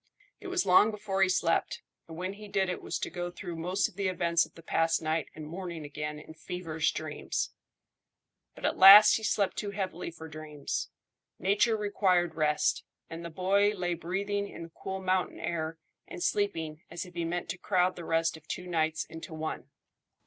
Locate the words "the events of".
3.97-4.55